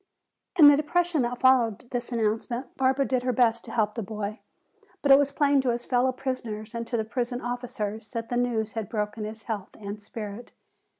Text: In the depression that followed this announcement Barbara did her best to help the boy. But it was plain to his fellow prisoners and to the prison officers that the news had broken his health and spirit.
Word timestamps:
In 0.57 0.67
the 0.67 0.75
depression 0.75 1.21
that 1.21 1.37
followed 1.39 1.87
this 1.91 2.11
announcement 2.11 2.75
Barbara 2.75 3.05
did 3.05 3.21
her 3.21 3.31
best 3.31 3.63
to 3.65 3.71
help 3.71 3.93
the 3.93 4.01
boy. 4.01 4.39
But 5.03 5.11
it 5.11 5.19
was 5.19 5.31
plain 5.31 5.61
to 5.61 5.69
his 5.69 5.85
fellow 5.85 6.11
prisoners 6.11 6.73
and 6.73 6.87
to 6.87 6.97
the 6.97 7.05
prison 7.05 7.39
officers 7.39 8.09
that 8.09 8.29
the 8.29 8.35
news 8.37 8.71
had 8.71 8.89
broken 8.89 9.25
his 9.25 9.43
health 9.43 9.75
and 9.79 10.01
spirit. 10.01 10.53